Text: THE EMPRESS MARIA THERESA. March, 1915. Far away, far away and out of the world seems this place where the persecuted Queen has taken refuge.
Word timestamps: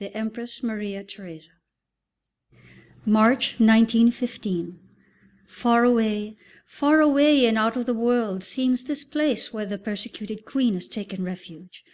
THE 0.00 0.10
EMPRESS 0.18 0.64
MARIA 0.64 1.04
THERESA. 1.04 1.50
March, 3.06 3.60
1915. 3.60 4.80
Far 5.46 5.84
away, 5.84 6.36
far 6.66 7.00
away 7.00 7.46
and 7.46 7.56
out 7.56 7.76
of 7.76 7.86
the 7.86 7.94
world 7.94 8.42
seems 8.42 8.82
this 8.82 9.04
place 9.04 9.52
where 9.52 9.66
the 9.66 9.78
persecuted 9.78 10.44
Queen 10.44 10.74
has 10.74 10.88
taken 10.88 11.22
refuge. 11.22 11.84